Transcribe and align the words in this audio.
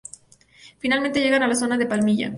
Finalmente 0.79 1.19
llegan 1.21 1.43
a 1.43 1.47
la 1.47 1.53
zona 1.53 1.77
de 1.77 1.85
Palmilla. 1.85 2.29